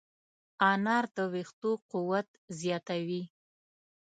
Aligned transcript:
انار 0.71 1.05
د 1.15 1.17
ویښتو 1.33 1.71
قوت 1.91 2.27
زیاتوي. 2.59 3.23